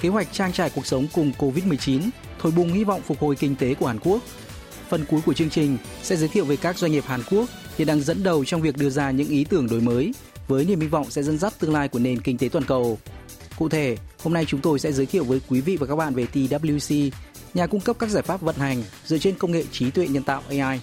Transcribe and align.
kế 0.00 0.08
hoạch 0.08 0.32
trang 0.32 0.52
trải 0.52 0.70
cuộc 0.70 0.86
sống 0.86 1.06
cùng 1.14 1.32
Covid-19, 1.38 2.00
thổi 2.38 2.52
bùng 2.52 2.72
hy 2.72 2.84
vọng 2.84 3.00
phục 3.02 3.20
hồi 3.20 3.36
kinh 3.36 3.56
tế 3.56 3.74
của 3.74 3.86
Hàn 3.86 3.98
Quốc. 3.98 4.20
Phần 4.88 5.04
cuối 5.04 5.20
của 5.26 5.34
chương 5.34 5.50
trình 5.50 5.76
sẽ 6.02 6.16
giới 6.16 6.28
thiệu 6.28 6.44
về 6.44 6.56
các 6.56 6.78
doanh 6.78 6.92
nghiệp 6.92 7.04
Hàn 7.06 7.20
Quốc 7.30 7.48
hiện 7.78 7.86
đang 7.86 8.00
dẫn 8.00 8.22
đầu 8.22 8.44
trong 8.44 8.62
việc 8.62 8.76
đưa 8.76 8.90
ra 8.90 9.10
những 9.10 9.28
ý 9.28 9.44
tưởng 9.44 9.66
đổi 9.68 9.80
mới 9.80 10.14
với 10.48 10.64
niềm 10.64 10.80
hy 10.80 10.86
vọng 10.86 11.10
sẽ 11.10 11.22
dẫn 11.22 11.38
dắt 11.38 11.52
tương 11.58 11.72
lai 11.72 11.88
của 11.88 11.98
nền 11.98 12.20
kinh 12.20 12.38
tế 12.38 12.48
toàn 12.48 12.64
cầu. 12.64 12.98
Cụ 13.58 13.68
thể, 13.68 13.96
hôm 14.22 14.34
nay 14.34 14.44
chúng 14.48 14.60
tôi 14.60 14.78
sẽ 14.78 14.92
giới 14.92 15.06
thiệu 15.06 15.24
với 15.24 15.40
quý 15.48 15.60
vị 15.60 15.76
và 15.76 15.86
các 15.86 15.96
bạn 15.96 16.14
về 16.14 16.26
TWC, 16.32 17.10
nhà 17.54 17.66
cung 17.66 17.80
cấp 17.80 17.96
các 17.98 18.10
giải 18.10 18.22
pháp 18.22 18.40
vận 18.40 18.56
hành 18.56 18.82
dựa 19.04 19.18
trên 19.18 19.34
công 19.34 19.52
nghệ 19.52 19.64
trí 19.72 19.90
tuệ 19.90 20.08
nhân 20.08 20.22
tạo 20.22 20.42
AI. 20.48 20.80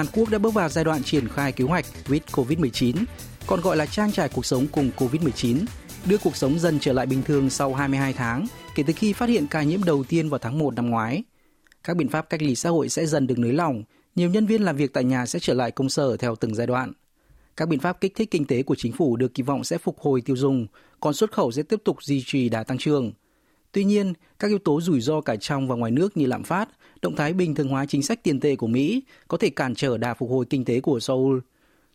Hàn 0.00 0.12
Quốc 0.12 0.30
đã 0.30 0.38
bước 0.38 0.54
vào 0.54 0.68
giai 0.68 0.84
đoạn 0.84 1.02
triển 1.02 1.28
khai 1.28 1.52
kế 1.52 1.64
hoạch 1.64 1.84
with 2.06 2.20
COVID-19, 2.32 2.94
còn 3.46 3.60
gọi 3.60 3.76
là 3.76 3.86
trang 3.86 4.12
trải 4.12 4.28
cuộc 4.28 4.46
sống 4.46 4.66
cùng 4.72 4.90
COVID-19, 4.96 5.56
đưa 6.06 6.18
cuộc 6.18 6.36
sống 6.36 6.58
dần 6.58 6.78
trở 6.80 6.92
lại 6.92 7.06
bình 7.06 7.22
thường 7.22 7.50
sau 7.50 7.74
22 7.74 8.12
tháng 8.12 8.46
kể 8.74 8.82
từ 8.86 8.92
khi 8.96 9.12
phát 9.12 9.28
hiện 9.28 9.46
ca 9.46 9.62
nhiễm 9.62 9.84
đầu 9.84 10.04
tiên 10.04 10.28
vào 10.28 10.38
tháng 10.38 10.58
1 10.58 10.74
năm 10.74 10.90
ngoái. 10.90 11.22
Các 11.84 11.96
biện 11.96 12.08
pháp 12.08 12.30
cách 12.30 12.42
ly 12.42 12.54
xã 12.54 12.70
hội 12.70 12.88
sẽ 12.88 13.06
dần 13.06 13.26
được 13.26 13.38
nới 13.38 13.52
lỏng, 13.52 13.82
nhiều 14.14 14.30
nhân 14.30 14.46
viên 14.46 14.62
làm 14.62 14.76
việc 14.76 14.92
tại 14.92 15.04
nhà 15.04 15.26
sẽ 15.26 15.38
trở 15.38 15.54
lại 15.54 15.70
công 15.70 15.88
sở 15.88 16.16
theo 16.16 16.36
từng 16.36 16.54
giai 16.54 16.66
đoạn. 16.66 16.92
Các 17.56 17.68
biện 17.68 17.80
pháp 17.80 18.00
kích 18.00 18.12
thích 18.14 18.30
kinh 18.30 18.44
tế 18.44 18.62
của 18.62 18.74
chính 18.74 18.92
phủ 18.92 19.16
được 19.16 19.34
kỳ 19.34 19.42
vọng 19.42 19.64
sẽ 19.64 19.78
phục 19.78 19.98
hồi 20.00 20.20
tiêu 20.20 20.36
dùng, 20.36 20.66
còn 21.00 21.14
xuất 21.14 21.32
khẩu 21.32 21.52
sẽ 21.52 21.62
tiếp 21.62 21.80
tục 21.84 22.02
duy 22.02 22.22
trì 22.26 22.48
đà 22.48 22.64
tăng 22.64 22.78
trưởng. 22.78 23.12
Tuy 23.71 23.83
nhiên, 23.83 24.13
các 24.39 24.47
yếu 24.47 24.59
tố 24.59 24.81
rủi 24.81 25.01
ro 25.01 25.21
cả 25.21 25.35
trong 25.35 25.67
và 25.67 25.75
ngoài 25.75 25.91
nước 25.91 26.17
như 26.17 26.25
lạm 26.25 26.43
phát, 26.43 26.69
động 27.01 27.15
thái 27.15 27.33
bình 27.33 27.55
thường 27.55 27.67
hóa 27.67 27.85
chính 27.85 28.03
sách 28.03 28.23
tiền 28.23 28.39
tệ 28.39 28.55
của 28.55 28.67
Mỹ 28.67 29.03
có 29.27 29.37
thể 29.37 29.49
cản 29.49 29.75
trở 29.75 29.97
đà 29.97 30.13
phục 30.13 30.29
hồi 30.29 30.45
kinh 30.49 30.65
tế 30.65 30.81
của 30.81 30.99
Seoul. 30.99 31.39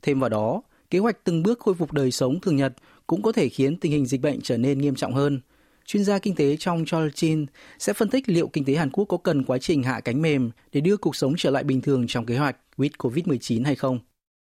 Thêm 0.03 0.21
vào 0.21 0.31
đó, 0.31 0.63
kế 0.91 0.99
hoạch 0.99 1.25
từng 1.25 1.43
bước 1.43 1.59
khôi 1.59 1.75
phục 1.75 1.93
đời 1.93 2.11
sống 2.11 2.41
thường 2.41 2.57
nhật 2.57 2.73
cũng 3.07 3.23
có 3.23 3.33
thể 3.33 3.49
khiến 3.49 3.77
tình 3.77 3.93
hình 3.93 4.07
dịch 4.07 4.21
bệnh 4.21 4.41
trở 4.41 4.57
nên 4.57 4.79
nghiêm 4.79 4.95
trọng 4.95 5.15
hơn. 5.15 5.41
Chuyên 5.85 6.05
gia 6.05 6.19
kinh 6.19 6.35
tế 6.35 6.57
trong 6.57 6.85
Charles 6.85 7.15
Chin 7.15 7.47
sẽ 7.79 7.93
phân 7.93 8.09
tích 8.09 8.29
liệu 8.29 8.49
kinh 8.49 8.65
tế 8.65 8.75
Hàn 8.75 8.91
Quốc 8.91 9.05
có 9.05 9.17
cần 9.17 9.45
quá 9.45 9.59
trình 9.59 9.83
hạ 9.83 10.01
cánh 10.01 10.23
mềm 10.23 10.51
để 10.73 10.81
đưa 10.81 10.97
cuộc 10.97 11.17
sống 11.17 11.35
trở 11.37 11.51
lại 11.51 11.65
bình 11.65 11.81
thường 11.81 12.07
trong 12.07 12.27
kế 12.27 12.37
hoạch 12.39 12.57
with 12.77 12.91
COVID-19 12.99 13.65
hay 13.65 13.75
không. 13.75 13.99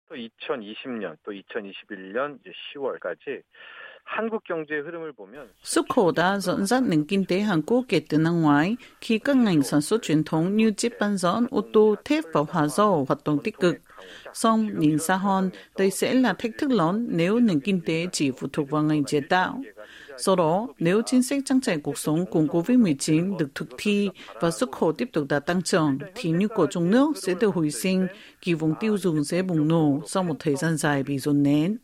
2020년 0.10 1.16
또 1.24 1.32
2021년 1.32 2.38
10월까지 2.44 3.42
한국 4.10 4.44
경제의 4.44 4.82
흐름을 4.82 5.14
보면 5.14 5.50
xuất 5.64 5.86
khẩu 5.90 6.12
đã 6.12 6.40
dẫn 6.40 6.66
dắt 6.66 6.84
nền 6.84 7.06
kinh 7.06 7.26
tế 7.26 7.40
Hàn 7.40 7.62
Quốc 7.62 7.86
kể 7.90 8.02
từ 8.10 8.18
năm 8.18 8.42
ngoái 8.42 8.76
khi 9.02 9.20
các 9.20 9.36
ngành 9.36 9.62
sản 9.62 9.82
xuất 9.82 10.02
truyền 10.04 10.24
thống 10.24 10.58
như 10.58 10.72
chip 10.72 10.92
bán 11.00 11.18
dẫn, 11.18 11.48
ô 11.52 11.62
tô, 11.74 11.96
thép 12.06 12.24
và 12.34 12.42
hóa 12.50 12.68
dầu 12.68 13.06
hoạt 13.08 13.20
động 13.26 13.40
tích 13.44 13.60
cực. 13.60 13.76
Song, 14.34 14.70
nhìn 14.80 15.00
xa 15.00 15.16
hơn, 15.16 15.50
đây 15.78 15.92
sẽ 15.92 16.14
là 16.14 16.34
thách 16.34 16.52
thức 16.60 16.72
lớn 16.72 17.08
nếu 17.12 17.40
nền 17.40 17.60
kinh 17.60 17.82
tế 17.86 18.08
chỉ 18.12 18.32
phụ 18.32 18.48
thuộc 18.54 18.70
vào 18.70 18.84
ngành 18.84 19.06
chế 19.06 19.20
tạo. 19.30 19.62
Do 20.18 20.36
đó, 20.36 20.68
nếu 20.80 21.02
chính 21.06 21.24
sách 21.24 21.40
trang 21.46 21.62
trải 21.62 21.78
cuộc 21.78 21.98
sống 21.98 22.26
cùng 22.32 22.48
COVID-19 22.48 23.38
được 23.38 23.56
thực 23.56 23.68
thi 23.78 24.10
và 24.42 24.52
xuất 24.52 24.72
khẩu 24.72 24.92
tiếp 24.92 25.10
tục 25.14 25.26
đạt 25.30 25.46
tăng 25.46 25.62
trưởng, 25.62 25.98
thì 26.16 26.32
nhu 26.32 26.48
cầu 26.48 26.68
trong 26.68 26.92
nước 26.92 27.12
sẽ 27.18 27.34
được 27.40 27.56
hồi 27.56 27.72
sinh, 27.72 28.08
kỳ 28.42 28.54
vọng 28.54 28.74
tiêu 28.80 28.98
dùng 28.98 29.24
sẽ 29.24 29.42
bùng 29.42 29.68
nổ 29.68 30.02
sau 30.08 30.24
một 30.24 30.36
thời 30.40 30.56
gian 30.56 30.78
dài 30.78 31.04
bị 31.04 31.20
dồn 31.20 31.44
nén. 31.44 31.78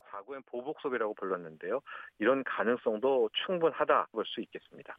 보복소비라고 0.86 1.14
불렀는데요. 1.16 1.82
이런 2.20 2.44
가능성도 2.44 3.30
충분하다 3.46 4.08
볼 4.12 4.24
수 4.26 4.42
있겠습니다. 4.42 4.98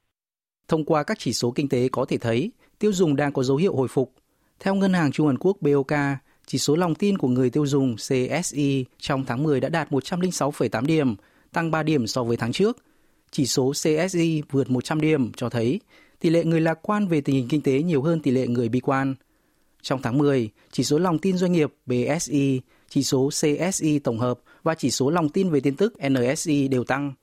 Thông 0.68 0.84
qua 0.84 1.02
các 1.02 1.18
chỉ 1.18 1.32
số 1.32 1.52
kinh 1.54 1.68
tế 1.68 1.88
có 1.92 2.04
thể 2.04 2.18
thấy, 2.18 2.50
tiêu 2.78 2.92
dùng 2.92 3.16
đang 3.16 3.32
có 3.32 3.42
dấu 3.42 3.56
hiệu 3.56 3.76
hồi 3.76 3.88
phục. 3.88 4.12
Theo 4.60 4.74
Ngân 4.74 4.92
hàng 4.92 5.12
Trung 5.12 5.26
Hàn 5.26 5.38
Quốc 5.38 5.56
BOK, 5.60 5.92
chỉ 6.46 6.58
số 6.58 6.76
lòng 6.76 6.94
tin 6.94 7.18
của 7.18 7.28
người 7.28 7.50
tiêu 7.50 7.66
dùng 7.66 7.96
CSI 7.96 8.84
trong 8.98 9.24
tháng 9.24 9.42
10 9.42 9.60
đã 9.60 9.68
đạt 9.68 9.90
106,8 9.90 10.86
điểm, 10.86 11.14
tăng 11.52 11.70
3 11.70 11.82
điểm 11.82 12.06
so 12.06 12.24
với 12.24 12.36
tháng 12.36 12.52
trước. 12.52 12.76
Chỉ 13.30 13.46
số 13.46 13.72
CSI 13.72 14.42
vượt 14.50 14.70
100 14.70 15.00
điểm 15.00 15.32
cho 15.32 15.48
thấy 15.48 15.80
tỷ 16.22 16.30
lệ 16.30 16.44
người 16.44 16.60
lạc 16.60 16.78
quan 16.82 17.08
về 17.08 17.20
tình 17.20 17.36
hình 17.36 17.48
kinh 17.48 17.62
tế 17.62 17.82
nhiều 17.82 18.02
hơn 18.02 18.20
tỷ 18.20 18.30
lệ 18.30 18.46
người 18.46 18.68
bi 18.68 18.80
quan. 18.80 19.14
Trong 19.82 20.02
tháng 20.02 20.18
10, 20.18 20.50
chỉ 20.70 20.84
số 20.84 20.98
lòng 20.98 21.18
tin 21.18 21.36
doanh 21.36 21.52
nghiệp 21.52 21.74
BSI, 21.86 22.60
chỉ 22.88 23.02
số 23.02 23.28
CSI 23.28 23.98
tổng 23.98 24.18
hợp 24.18 24.40
và 24.67 24.75
chỉ 24.75 24.91
số 24.91 25.09
lòng 25.09 25.29
tin 25.29 25.49
về 25.49 25.59
tin 25.59 25.75
tức 25.75 25.93
nse 26.09 26.67
đều 26.71 26.83
tăng. 26.83 27.13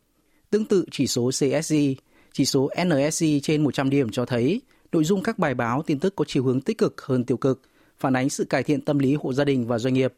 Tương 0.50 0.64
tự 0.64 0.84
chỉ 0.90 1.06
số 1.06 1.30
CSI, 1.30 1.96
chỉ 2.32 2.44
số 2.44 2.70
nse 2.86 3.26
trên 3.42 3.64
100 3.64 3.90
điểm 3.90 4.10
cho 4.10 4.24
thấy 4.24 4.60
nội 4.92 5.04
dung 5.04 5.22
các 5.22 5.38
bài 5.38 5.54
báo 5.54 5.82
tin 5.82 5.98
tức 5.98 6.16
có 6.16 6.24
chiều 6.28 6.44
hướng 6.44 6.60
tích 6.60 6.78
cực 6.78 7.00
hơn 7.02 7.24
tiêu 7.24 7.36
cực, 7.36 7.62
phản 7.98 8.16
ánh 8.16 8.30
sự 8.30 8.44
cải 8.44 8.62
thiện 8.62 8.80
tâm 8.80 8.98
lý 8.98 9.14
hộ 9.14 9.32
gia 9.32 9.44
đình 9.44 9.66
và 9.66 9.78
doanh 9.78 9.94
nghiệp. 9.94 10.14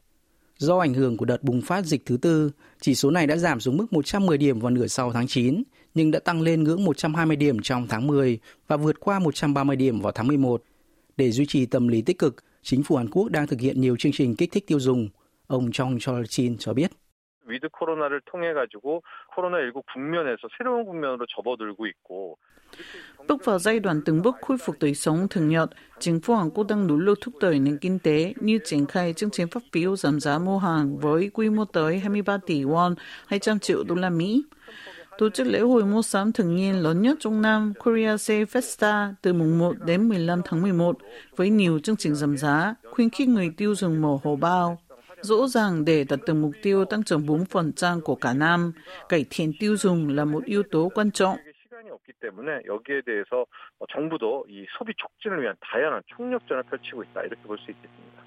Do 0.59 0.79
ảnh 0.79 0.95
hưởng 0.95 1.17
của 1.17 1.25
đợt 1.25 1.43
bùng 1.43 1.63
phát 1.63 1.87
dịch 1.87 2.07
thứ 2.07 2.17
tư, 2.17 2.51
chỉ 2.81 2.95
số 2.95 3.11
này 3.11 3.27
đã 3.27 3.37
giảm 3.37 3.61
xuống 3.61 3.77
mức 3.77 3.93
110 3.93 4.39
điểm 4.39 4.61
vào 4.61 4.71
nửa 4.71 4.87
sau 4.87 5.13
tháng 5.13 5.27
9, 5.27 5.63
nhưng 5.95 6.11
đã 6.11 6.19
tăng 6.19 6.43
lên 6.43 6.65
ngưỡng 6.65 6.85
120 6.85 7.37
điểm 7.37 7.63
trong 7.63 7.87
tháng 7.89 8.07
10 8.07 8.39
và 8.69 8.77
vượt 8.77 9.01
qua 9.01 9.19
130 9.19 9.77
điểm 9.77 10.01
vào 10.01 10.13
tháng 10.13 10.27
11. 10.27 10.63
Để 11.17 11.31
duy 11.31 11.47
trì 11.47 11.67
tâm 11.67 11.89
lý 11.89 12.03
tích 12.03 12.19
cực, 12.19 12.37
chính 12.63 12.83
phủ 12.83 12.97
Hàn 12.97 13.11
Quốc 13.11 13.29
đang 13.29 13.47
thực 13.47 13.61
hiện 13.61 13.81
nhiều 13.81 13.97
chương 13.99 14.13
trình 14.13 14.37
kích 14.37 14.53
thích 14.53 14.67
tiêu 14.67 14.81
dùng. 14.81 15.09
Ông 15.47 15.73
Chong 15.73 15.97
Chol-chin 15.97 16.57
cho 16.59 16.75
biết. 16.75 16.91
위드 17.48 17.70
코로나를 17.70 18.22
통해 18.26 18.54
가지고 18.54 19.04
코로나19 19.36 19.84
국면에서 19.94 20.48
새로운 20.58 20.86
국면으로 20.86 21.26
접어들고 21.28 21.88
있고 21.88 22.38
Bước 23.28 23.46
vào 23.46 23.60
giai 23.60 23.80
đoạn 23.80 24.02
từng 24.06 24.22
bước 24.22 24.36
khôi 24.42 24.58
phục 24.58 24.76
đời 24.80 24.96
sống 24.96 25.28
thường 25.30 25.50
nhật, 25.50 25.70
chính 26.00 26.20
phủ 26.20 26.36
Hàn 26.36 26.50
Quốc 26.50 26.68
đang 26.70 26.88
nỗ 26.88 26.96
lực 26.96 27.20
thúc 27.22 27.34
đẩy 27.42 27.60
nền 27.60 27.78
kinh 27.78 28.00
tế 28.00 28.34
như 28.40 28.60
triển 28.66 28.86
khai 28.86 29.14
chương 29.14 29.30
trình 29.32 29.48
phát 29.48 29.64
phiếu 29.72 29.96
giảm 29.96 30.20
giá 30.20 30.40
mua 30.40 30.58
hàng 30.58 30.98
với 30.98 31.30
quy 31.34 31.50
mô 31.50 31.66
tới 31.66 32.00
23 32.00 32.38
tỷ 32.38 32.64
won, 32.64 32.96
200 33.28 33.60
triệu 33.60 33.84
đô 33.84 33.96
la 33.96 34.10
Mỹ. 34.10 34.44
Tổ 35.18 35.30
chức 35.30 35.48
lễ 35.48 35.60
hội 35.60 35.86
mua 35.86 36.02
sắm 36.02 36.32
thường 36.32 36.56
niên 36.56 36.84
lớn 36.84 37.02
nhất 37.02 37.18
trong 37.20 37.42
năm 37.42 37.74
Korea 37.84 38.18
Sale 38.18 38.44
Festa 38.44 39.14
từ 39.22 39.34
mùng 39.34 39.60
1 39.60 39.76
đến 39.86 40.10
15 40.10 40.42
tháng 40.46 40.62
11 40.62 40.98
với 41.36 41.50
nhiều 41.50 41.80
chương 41.80 41.98
trình 41.98 42.16
giảm 42.16 42.38
giá, 42.38 42.76
khuyến 42.92 43.10
khích 43.10 43.30
người 43.30 43.54
tiêu 43.58 43.76
dùng 43.76 44.02
mở 44.02 44.18
hồ 44.24 44.36
bao. 44.36 44.78
Rõ 45.22 45.48
ràng 45.48 45.86
để 45.86 46.04
đạt 46.04 46.20
được 46.28 46.34
mục 46.34 46.52
tiêu 46.62 46.86
tăng 46.86 47.04
trưởng 47.04 47.26
4% 47.26 48.02
của 48.02 48.16
cả 48.16 48.34
năm, 48.34 48.72
cải 49.10 49.26
thiện 49.30 49.52
tiêu 49.60 49.78
dùng 49.78 50.10
là 50.10 50.26
một 50.26 50.46
yếu 50.46 50.64
tố 50.72 50.90
quan 50.96 51.12
trọng. 51.12 51.38
없기 51.92 52.14
때문에 52.20 52.50
여기에 52.66 53.02
대해서 53.06 53.46
정부도 53.94 54.46
이 54.50 54.66
소비 54.78 54.94
촉진을 54.98 55.42
위한 55.42 55.56
다양한 55.62 56.02
총력전을 56.08 56.64
펼치고 56.70 57.04
있다 57.04 57.24
이렇게 57.24 57.42
볼 57.44 57.58
수 57.58 57.72
있겠습니다. 57.72 58.24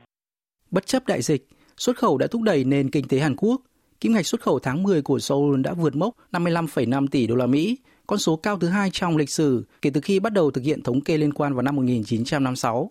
Bất 0.71 0.87
chấp 0.87 1.07
đại 1.07 1.23
dịch, 1.23 1.49
xuất 1.77 1.97
khẩu 1.97 2.19
đã 2.19 2.27
thúc 2.27 2.43
đẩy 2.43 2.65
nền 2.65 2.91
kinh 2.91 3.09
tế 3.09 3.19
Hàn 3.19 3.37
Quốc. 3.37 3.61
Kim 4.01 4.13
ngạch 4.13 4.27
xuất 4.27 4.41
khẩu 4.41 4.59
tháng 4.59 4.83
10 4.83 5.03
của 5.03 5.19
Seoul 5.19 5.61
đã 5.61 5.73
vượt 5.73 5.97
mốc 5.97 6.15
55,5 6.33 7.07
tỷ 7.11 7.27
đô 7.27 7.35
la 7.35 7.47
Mỹ, 7.47 7.79
con 8.07 8.19
số 8.19 8.37
cao 8.37 8.59
thứ 8.59 8.69
hai 8.69 8.91
trong 8.93 9.17
lịch 9.17 9.31
sử 9.31 9.65
kể 9.83 9.91
từ 9.95 10.01
khi 10.01 10.21
bắt 10.21 10.33
đầu 10.33 10.51
thực 10.51 10.65
hiện 10.65 10.83
thống 10.83 11.01
kê 11.01 11.17
liên 11.17 11.33
quan 11.33 11.55
vào 11.55 11.63
năm 11.63 11.77
1956. 11.77 12.91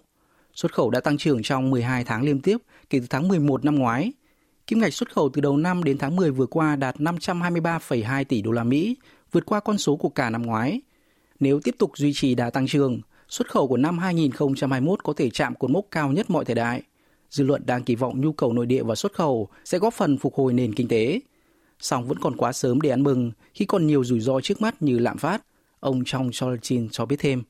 Xuất 0.59 0.75
khẩu 0.75 0.91
đã 0.91 1.01
tăng 1.01 1.19
trưởng 1.19 1.43
trong 1.43 1.71
12 1.71 2.05
tháng 2.05 2.23
liên 2.23 2.41
tiếp 2.41 2.57
kể 2.91 3.01
từ 3.01 3.07
tháng 3.11 3.29
11 3.29 3.65
năm 3.65 3.75
ngoái. 3.75 4.13
Kim 4.67 4.81
ngạch 4.81 4.95
xuất 4.95 5.13
khẩu 5.13 5.29
từ 5.33 5.41
đầu 5.41 5.57
năm 5.57 5.85
đến 5.85 5.99
tháng 5.99 6.17
10 6.17 6.31
vừa 6.31 6.47
qua 6.47 6.77
đạt 6.77 6.97
523,2 6.97 8.25
tỷ 8.25 8.43
đô 8.43 8.51
la 8.51 8.65
Mỹ, 8.65 8.97
vượt 9.33 9.47
qua 9.47 9.61
con 9.61 9.79
số 9.79 9.97
của 9.97 10.09
cả 10.09 10.31
năm 10.31 10.43
ngoái. 10.43 10.81
Nếu 11.41 11.61
tiếp 11.65 11.75
tục 11.79 11.93
duy 11.97 12.13
trì 12.15 12.35
đà 12.35 12.51
tăng 12.51 12.67
trưởng, 12.67 13.01
xuất 13.29 13.51
khẩu 13.51 13.69
của 13.69 13.77
năm 13.77 13.99
2021 13.99 15.05
có 15.05 15.13
thể 15.17 15.31
chạm 15.31 15.55
cột 15.55 15.71
mốc 15.71 15.85
cao 15.91 16.13
nhất 16.13 16.31
mọi 16.31 16.45
thời 16.45 16.55
đại. 16.55 16.83
Dư 17.31 17.45
luận 17.45 17.63
đang 17.67 17.83
kỳ 17.83 17.95
vọng 17.95 18.21
nhu 18.21 18.33
cầu 18.33 18.53
nội 18.53 18.67
địa 18.67 18.83
và 18.83 18.95
xuất 18.95 19.13
khẩu 19.13 19.49
sẽ 19.65 19.79
góp 19.79 19.95
phần 19.95 20.19
phục 20.19 20.35
hồi 20.35 20.53
nền 20.53 20.75
kinh 20.75 20.89
tế. 20.89 21.21
Song 21.81 22.09
vẫn 22.09 22.19
còn 22.19 22.37
quá 22.37 22.53
sớm 22.53 22.81
để 22.81 22.91
ăn 22.91 23.03
mừng 23.03 23.33
khi 23.55 23.65
còn 23.65 23.87
nhiều 23.87 24.05
rủi 24.05 24.21
ro 24.21 24.41
trước 24.41 24.63
mắt 24.63 24.83
như 24.83 24.99
lạm 24.99 25.19
phát. 25.19 25.43
Ông 25.81 26.03
Chong 26.05 26.31
Cholchin 26.33 26.89
cho 26.89 27.07
biết 27.07 27.17
thêm. 27.19 27.43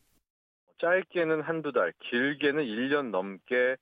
짧게는 0.80 1.41
한두 1.41 1.71
달, 1.71 1.94
길게는 2.00 2.65
1년 2.65 3.12
넘게 3.12 3.77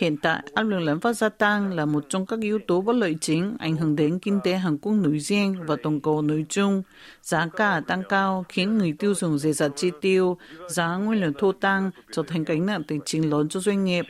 Hiện 0.00 0.16
tại, 0.22 0.42
áp 0.54 0.62
lực 0.62 0.78
lạm 0.78 1.00
phát 1.00 1.12
gia 1.12 1.28
tăng 1.28 1.72
là 1.72 1.86
một 1.86 2.04
trong 2.08 2.26
các 2.26 2.40
yếu 2.40 2.58
tố 2.66 2.80
bất 2.80 2.96
lợi 2.96 3.16
chính 3.20 3.56
ảnh 3.58 3.76
hưởng 3.76 3.96
đến 3.96 4.18
kinh 4.22 4.40
tế 4.44 4.54
Hàn 4.54 4.78
Quốc 4.78 4.92
nói 4.92 5.18
riêng 5.18 5.56
và 5.66 5.76
toàn 5.82 6.00
cầu 6.00 6.22
nói 6.22 6.44
chung. 6.48 6.82
Giá 7.22 7.48
cả 7.56 7.80
tăng 7.86 8.02
cao 8.08 8.44
khiến 8.48 8.78
người 8.78 8.94
tiêu 8.98 9.14
dùng 9.14 9.38
dễ 9.38 9.52
dàng 9.52 9.70
chi 9.76 9.90
tiêu, 10.00 10.38
giá 10.68 10.96
nguyên 10.96 11.20
liệu 11.20 11.32
thô 11.38 11.52
tăng 11.52 11.90
trở 12.12 12.22
thành 12.28 12.44
gánh 12.44 12.66
nặng 12.66 12.82
tài 12.88 12.98
chính 13.04 13.30
lớn 13.30 13.48
cho 13.48 13.60
doanh 13.60 13.84
nghiệp. 13.84 14.04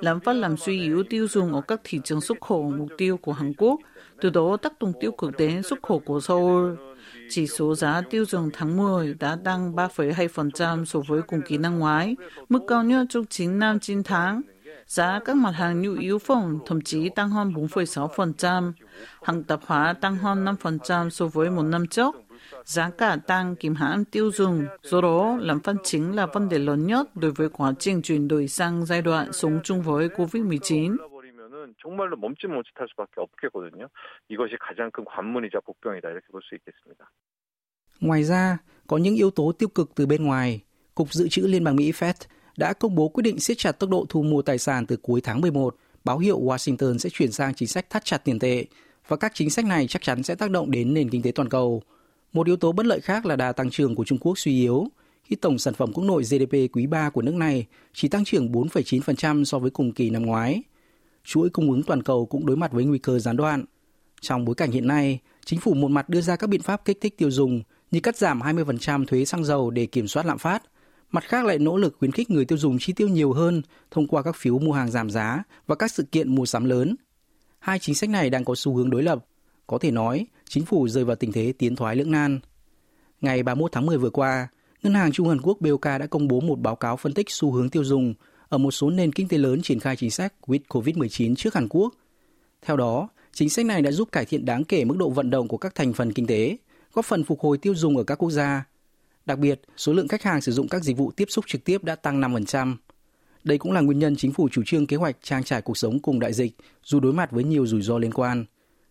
Lạm 0.00 0.20
phát 0.20 0.32
làm 0.32 0.56
suy 0.56 0.82
yếu 0.82 1.02
tiêu 1.10 1.26
dùng 1.28 1.54
ở 1.54 1.60
các 1.60 1.80
thị 1.84 2.00
trường 2.04 2.20
xuất 2.20 2.40
khẩu 2.40 2.70
mục 2.70 2.88
tiêu 2.98 3.16
của 3.16 3.32
Hàn 3.32 3.52
Quốc, 3.58 3.80
từ 4.20 4.30
đó 4.30 4.56
tác 4.56 4.72
động 4.80 4.92
tiêu 5.00 5.12
cực 5.12 5.36
đến 5.38 5.62
xuất 5.62 5.82
khẩu 5.82 5.98
của 5.98 6.20
Seoul. 6.20 6.74
Chỉ 7.29 7.47
số 7.47 7.75
giá 7.75 8.01
tiêu 8.09 8.25
dùng 8.25 8.49
tháng 8.53 8.77
10 8.77 9.13
đã 9.19 9.37
tăng 9.43 9.75
3,2% 9.75 10.85
so 10.85 10.99
với 11.07 11.21
cùng 11.21 11.41
kỳ 11.47 11.57
năm 11.57 11.79
ngoái, 11.79 12.15
mức 12.49 12.59
cao 12.67 12.83
nhất 12.83 13.05
trong 13.09 13.25
9 13.25 13.59
năm 13.59 13.79
9 13.79 14.03
tháng. 14.03 14.41
Giá 14.87 15.19
các 15.25 15.35
mặt 15.35 15.51
hàng 15.51 15.81
nhu 15.81 15.93
yếu 15.93 16.19
phẩm 16.19 16.59
thậm 16.65 16.81
chí 16.81 17.09
tăng 17.09 17.29
hơn 17.29 17.53
4,6%, 17.53 18.71
hàng 19.23 19.43
tạp 19.43 19.59
hóa 19.65 19.93
tăng 19.93 20.15
hơn 20.15 20.45
5% 20.45 21.09
so 21.09 21.27
với 21.27 21.49
một 21.49 21.63
năm 21.63 21.87
trước. 21.87 22.15
Giá 22.65 22.89
cả 22.89 23.17
tăng 23.27 23.55
kìm 23.55 23.75
hãm 23.75 24.05
tiêu 24.05 24.31
dùng, 24.31 24.65
do 24.83 25.01
đó 25.01 25.37
làm 25.39 25.59
phân 25.59 25.77
chính 25.83 26.15
là 26.15 26.25
vấn 26.25 26.49
đề 26.49 26.59
lớn 26.59 26.87
nhất 26.87 27.15
đối 27.15 27.31
với 27.31 27.49
quá 27.49 27.73
trình 27.79 28.01
chuyển 28.01 28.27
đổi 28.27 28.47
sang 28.47 28.85
giai 28.85 29.01
đoạn 29.01 29.33
sống 29.33 29.59
chung 29.63 29.81
với 29.81 30.07
COVID-19. 30.07 30.95
정말로 31.82 32.16
멈칫 32.16 32.48
멈칫할 32.48 32.88
수밖에 32.90 33.20
없겠거든요. 33.20 33.88
이것이 34.28 34.56
가장 34.60 34.90
큰 34.90 35.04
관문이자 35.04 35.60
복병이다 35.60 36.10
이렇게 36.10 36.26
볼 36.30 36.40
수 36.42 36.54
있겠습니다. 36.56 37.10
Ngoài 38.00 38.24
ra, 38.24 38.58
có 38.86 38.96
những 38.98 39.14
yếu 39.14 39.30
tố 39.30 39.52
tiêu 39.52 39.68
cực 39.68 39.94
từ 39.94 40.06
bên 40.06 40.24
ngoài. 40.24 40.60
Cục 40.94 41.12
Dự 41.12 41.28
trữ 41.28 41.46
Liên 41.46 41.64
bang 41.64 41.76
Mỹ 41.76 41.92
Fed 41.92 42.14
đã 42.56 42.72
công 42.72 42.94
bố 42.94 43.08
quyết 43.08 43.22
định 43.22 43.40
siết 43.40 43.58
chặt 43.58 43.72
tốc 43.72 43.90
độ 43.90 44.06
thu 44.08 44.22
mua 44.22 44.42
tài 44.42 44.58
sản 44.58 44.86
từ 44.86 44.96
cuối 44.96 45.20
tháng 45.20 45.40
11, 45.40 45.76
báo 46.04 46.18
hiệu 46.18 46.40
Washington 46.40 46.98
sẽ 46.98 47.10
chuyển 47.10 47.32
sang 47.32 47.54
chính 47.54 47.68
sách 47.68 47.90
thắt 47.90 48.04
chặt 48.04 48.18
tiền 48.18 48.38
tệ 48.38 48.64
và 49.08 49.16
các 49.16 49.32
chính 49.34 49.50
sách 49.50 49.64
này 49.64 49.86
chắc 49.86 50.02
chắn 50.02 50.22
sẽ 50.22 50.34
tác 50.34 50.50
động 50.50 50.70
đến 50.70 50.94
nền 50.94 51.10
kinh 51.10 51.22
tế 51.22 51.32
toàn 51.34 51.48
cầu. 51.48 51.82
Một 52.32 52.46
yếu 52.46 52.56
tố 52.56 52.72
bất 52.72 52.86
lợi 52.86 53.00
khác 53.00 53.26
là 53.26 53.36
đà 53.36 53.52
tăng 53.52 53.70
trưởng 53.70 53.94
của 53.94 54.04
Trung 54.04 54.18
Quốc 54.18 54.38
suy 54.38 54.60
yếu, 54.60 54.86
khi 55.22 55.36
tổng 55.36 55.58
sản 55.58 55.74
phẩm 55.74 55.92
quốc 55.92 56.04
nội 56.04 56.22
GDP 56.22 56.52
quý 56.72 56.86
3 56.86 57.10
của 57.10 57.22
nước 57.22 57.34
này 57.34 57.66
chỉ 57.92 58.08
tăng 58.08 58.24
trưởng 58.24 58.52
4,9% 58.52 59.44
so 59.44 59.58
với 59.58 59.70
cùng 59.70 59.92
kỳ 59.92 60.10
năm 60.10 60.22
ngoái 60.22 60.62
chuỗi 61.23 61.49
cung 61.49 61.71
ứng 61.71 61.83
toàn 61.83 62.03
cầu 62.03 62.25
cũng 62.25 62.45
đối 62.45 62.57
mặt 62.57 62.71
với 62.71 62.85
nguy 62.85 62.97
cơ 62.99 63.19
gián 63.19 63.37
đoạn. 63.37 63.65
Trong 64.21 64.45
bối 64.45 64.55
cảnh 64.55 64.71
hiện 64.71 64.87
nay, 64.87 65.19
chính 65.45 65.59
phủ 65.59 65.73
một 65.73 65.91
mặt 65.91 66.09
đưa 66.09 66.21
ra 66.21 66.35
các 66.35 66.47
biện 66.47 66.61
pháp 66.61 66.85
kích 66.85 66.97
thích 67.01 67.17
tiêu 67.17 67.31
dùng 67.31 67.61
như 67.91 67.99
cắt 67.99 68.17
giảm 68.17 68.39
20% 68.39 69.05
thuế 69.05 69.25
xăng 69.25 69.45
dầu 69.45 69.69
để 69.69 69.85
kiểm 69.85 70.07
soát 70.07 70.25
lạm 70.25 70.37
phát, 70.37 70.63
mặt 71.11 71.23
khác 71.23 71.45
lại 71.45 71.59
nỗ 71.59 71.77
lực 71.77 71.95
khuyến 71.99 72.11
khích 72.11 72.29
người 72.29 72.45
tiêu 72.45 72.57
dùng 72.57 72.77
chi 72.79 72.93
tiêu 72.93 73.07
nhiều 73.07 73.33
hơn 73.33 73.61
thông 73.91 74.07
qua 74.07 74.23
các 74.23 74.35
phiếu 74.35 74.59
mua 74.59 74.71
hàng 74.71 74.91
giảm 74.91 75.09
giá 75.09 75.43
và 75.67 75.75
các 75.75 75.91
sự 75.91 76.03
kiện 76.03 76.35
mua 76.35 76.45
sắm 76.45 76.65
lớn. 76.65 76.95
Hai 77.59 77.79
chính 77.79 77.95
sách 77.95 78.09
này 78.09 78.29
đang 78.29 78.45
có 78.45 78.55
xu 78.55 78.75
hướng 78.75 78.89
đối 78.89 79.03
lập. 79.03 79.25
Có 79.67 79.77
thể 79.77 79.91
nói, 79.91 80.27
chính 80.49 80.65
phủ 80.65 80.87
rơi 80.87 81.05
vào 81.05 81.15
tình 81.15 81.31
thế 81.31 81.53
tiến 81.57 81.75
thoái 81.75 81.95
lưỡng 81.95 82.11
nan. 82.11 82.39
Ngày 83.21 83.43
31 83.43 83.71
tháng 83.71 83.85
10 83.85 83.97
vừa 83.97 84.09
qua, 84.09 84.47
Ngân 84.83 84.93
hàng 84.93 85.11
Trung 85.11 85.29
Hàn 85.29 85.41
Quốc 85.41 85.57
BOK 85.61 85.83
đã 85.83 86.07
công 86.09 86.27
bố 86.27 86.39
một 86.39 86.59
báo 86.59 86.75
cáo 86.75 86.97
phân 86.97 87.13
tích 87.13 87.31
xu 87.31 87.51
hướng 87.51 87.69
tiêu 87.69 87.83
dùng 87.83 88.13
ở 88.52 88.58
một 88.58 88.70
số 88.70 88.90
nền 88.90 89.12
kinh 89.12 89.28
tế 89.28 89.38
lớn 89.38 89.62
triển 89.62 89.80
khai 89.80 89.96
chính 89.96 90.10
sách 90.10 90.32
with 90.46 90.58
COVID-19 90.68 91.34
trước 91.34 91.54
Hàn 91.54 91.68
Quốc. 91.68 91.94
Theo 92.62 92.76
đó, 92.76 93.08
chính 93.32 93.50
sách 93.50 93.66
này 93.66 93.82
đã 93.82 93.90
giúp 93.90 94.08
cải 94.12 94.24
thiện 94.24 94.44
đáng 94.44 94.64
kể 94.64 94.84
mức 94.84 94.96
độ 94.98 95.10
vận 95.10 95.30
động 95.30 95.48
của 95.48 95.56
các 95.56 95.74
thành 95.74 95.92
phần 95.92 96.12
kinh 96.12 96.26
tế, 96.26 96.56
góp 96.92 97.04
phần 97.04 97.24
phục 97.24 97.40
hồi 97.40 97.58
tiêu 97.58 97.74
dùng 97.74 97.96
ở 97.96 98.04
các 98.04 98.14
quốc 98.14 98.30
gia. 98.30 98.64
Đặc 99.26 99.38
biệt, 99.38 99.60
số 99.76 99.92
lượng 99.92 100.08
khách 100.08 100.22
hàng 100.22 100.40
sử 100.40 100.52
dụng 100.52 100.68
các 100.68 100.82
dịch 100.82 100.96
vụ 100.96 101.10
tiếp 101.10 101.24
xúc 101.28 101.44
trực 101.46 101.64
tiếp 101.64 101.84
đã 101.84 101.96
tăng 101.96 102.20
5%. 102.20 102.76
Đây 103.44 103.58
cũng 103.58 103.72
là 103.72 103.80
nguyên 103.80 103.98
nhân 103.98 104.16
chính 104.16 104.32
phủ 104.32 104.48
chủ 104.52 104.62
trương 104.66 104.86
kế 104.86 104.96
hoạch 104.96 105.16
trang 105.22 105.44
trải 105.44 105.62
cuộc 105.62 105.76
sống 105.76 105.98
cùng 106.02 106.20
đại 106.20 106.32
dịch, 106.32 106.52
dù 106.82 107.00
đối 107.00 107.12
mặt 107.12 107.30
với 107.30 107.44
nhiều 107.44 107.66
rủi 107.66 107.82
ro 107.82 107.98
liên 107.98 108.12
quan. 108.12 108.44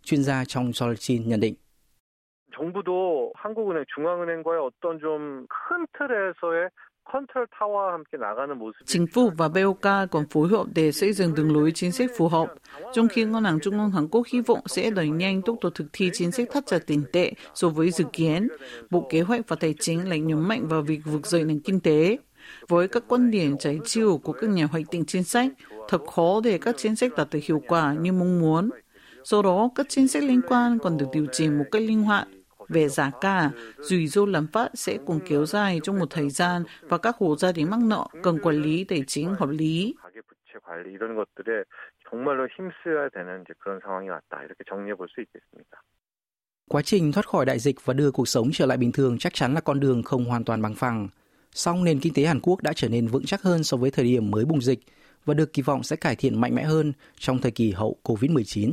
Chuyên 0.04 0.24
gia 0.24 0.46
trong 0.46 0.74
Solachin 0.74 1.30
nhận 1.30 1.40
định. 1.40 1.56
정부도 2.58 3.32
한국은행 3.36 3.86
중앙은행과의 3.96 4.60
어떤 4.62 5.00
좀큰 5.00 5.86
틀에서의 5.94 6.70
Chính 8.87 9.07
phủ 9.07 9.31
và 9.37 9.49
BOK 9.49 10.11
còn 10.11 10.27
phối 10.31 10.49
hợp 10.49 10.67
để 10.75 10.93
xây 10.93 11.13
dựng 11.13 11.35
đường 11.35 11.57
lối 11.57 11.73
chính 11.75 11.93
sách 11.93 12.11
phù 12.17 12.29
hợp, 12.29 12.55
trong 12.93 13.09
khi 13.09 13.25
Ngân 13.25 13.45
hàng 13.45 13.59
Trung 13.63 13.79
ương 13.79 13.91
Hàn 13.91 14.09
Quốc 14.09 14.27
hy 14.33 14.41
vọng 14.41 14.61
sẽ 14.67 14.91
đẩy 14.91 15.09
nhanh 15.09 15.43
tốc 15.43 15.57
độ 15.63 15.71
thực 15.71 15.87
thi 15.93 16.11
chính 16.13 16.33
sách 16.33 16.49
thắt 16.53 16.67
chặt 16.67 16.79
tiền 16.87 17.05
tệ 17.13 17.33
so 17.55 17.69
với 17.69 17.91
dự 17.91 18.05
kiến. 18.13 18.49
Bộ 18.91 19.07
Kế 19.11 19.21
hoạch 19.21 19.49
và 19.49 19.57
Tài 19.57 19.75
chính 19.81 20.09
lại 20.09 20.21
nhấn 20.21 20.49
mạnh 20.49 20.69
vào 20.69 20.83
việc 20.83 21.01
vực 21.05 21.27
dậy 21.27 21.45
nền 21.45 21.61
kinh 21.61 21.81
tế. 21.81 22.19
Với 22.69 22.89
các 22.89 23.05
quan 23.09 23.31
điểm 23.31 23.59
trái 23.59 23.79
chiều 23.85 24.19
của 24.19 24.33
các 24.33 24.51
nhà 24.51 24.65
hoạch 24.65 24.85
định 24.91 25.05
chính 25.05 25.25
sách, 25.25 25.53
thật 25.89 26.01
khó 26.13 26.41
để 26.45 26.59
các 26.59 26.75
chính 26.79 26.97
sách 26.97 27.13
đạt 27.17 27.29
được 27.31 27.41
hiệu 27.43 27.63
quả 27.69 27.95
như 27.95 28.13
mong 28.13 28.41
muốn. 28.41 28.71
Do 29.25 29.43
đó, 29.43 29.71
các 29.75 29.87
chính 29.89 30.09
sách 30.09 30.23
liên 30.23 30.41
quan 30.49 30.79
còn 30.79 30.97
được 30.97 31.07
điều 31.13 31.27
chỉnh 31.33 31.59
một 31.59 31.65
cách 31.73 31.83
linh 31.83 32.03
hoạt 32.03 32.29
về 32.69 32.89
giá 32.89 33.11
cả, 33.21 33.51
rủi 33.79 34.07
ro 34.07 34.27
lạm 34.27 34.47
phát 34.47 34.69
sẽ 34.75 34.99
cùng 35.07 35.21
kéo 35.29 35.47
dài 35.47 35.81
trong 35.83 35.99
một 35.99 36.11
thời 36.11 36.31
gian 36.31 36.63
và 36.83 36.99
các 36.99 37.17
hộ 37.17 37.37
gia 37.37 37.53
đình 37.53 37.71
mắc 37.71 37.81
nợ 37.81 38.07
cần 38.23 38.39
quản 38.43 38.63
lý 38.63 38.85
tài 38.85 39.05
chính 39.07 39.35
hợp 39.35 39.49
lý. 39.49 39.95
Quá 46.69 46.83
trình 46.83 47.13
thoát 47.13 47.27
khỏi 47.27 47.47
đại 47.47 47.59
dịch 47.59 47.85
và 47.85 47.95
đưa 47.95 48.11
cuộc 48.11 48.29
sống 48.29 48.51
trở 48.53 48.67
lại 48.67 48.77
bình 48.77 48.93
thường 48.93 49.19
chắc 49.19 49.35
chắn 49.35 49.55
là 49.55 49.61
con 49.61 49.81
đường 49.81 50.03
không 50.03 50.25
hoàn 50.25 50.45
toàn 50.45 50.63
bằng 50.63 50.75
phẳng. 50.75 51.09
Song 51.53 51.85
nền 51.85 52.01
kinh 52.01 52.15
tế 52.15 52.25
Hàn 52.25 52.41
Quốc 52.41 52.63
đã 52.63 52.73
trở 52.77 52.89
nên 52.89 53.07
vững 53.07 53.25
chắc 53.25 53.43
hơn 53.43 53.65
so 53.65 53.77
với 53.77 53.91
thời 53.91 54.05
điểm 54.05 54.31
mới 54.31 54.45
bùng 54.45 54.61
dịch 54.61 54.81
và 55.25 55.35
được 55.35 55.53
kỳ 55.53 55.63
vọng 55.63 55.83
sẽ 55.83 55.97
cải 55.97 56.17
thiện 56.17 56.41
mạnh 56.41 56.55
mẽ 56.55 56.63
hơn 56.63 56.93
trong 57.19 57.39
thời 57.39 57.51
kỳ 57.51 57.71
hậu 57.71 57.97
COVID-19. 58.05 58.73